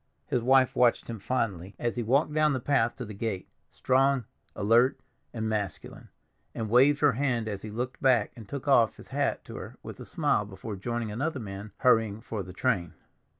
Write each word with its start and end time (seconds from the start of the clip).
His 0.25 0.41
wife 0.41 0.75
watched 0.75 1.11
him 1.11 1.19
fondly 1.19 1.75
as 1.77 1.95
he 1.95 2.01
walked 2.01 2.33
down 2.33 2.53
the 2.53 2.59
path 2.59 2.95
to 2.95 3.05
the 3.05 3.13
gate, 3.13 3.47
strong, 3.71 4.23
alert, 4.55 4.99
and 5.31 5.47
masculine, 5.47 6.09
and 6.55 6.71
waved 6.71 7.01
her 7.01 7.11
hand 7.11 7.47
as 7.47 7.61
he 7.61 7.69
looked 7.69 8.01
back 8.01 8.31
and 8.35 8.49
took 8.49 8.67
off 8.67 8.97
his 8.97 9.09
hat 9.09 9.45
to 9.45 9.57
her 9.57 9.77
with 9.83 9.99
a 9.99 10.05
smile 10.05 10.43
before 10.43 10.75
joining 10.75 11.11
another 11.11 11.39
man 11.39 11.71
hurrying 11.77 12.19
for 12.19 12.41
the 12.41 12.51
train. 12.51 12.93